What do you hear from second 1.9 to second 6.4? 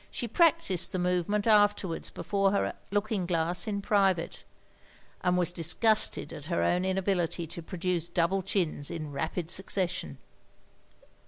before her looking glass in private, and was disgusted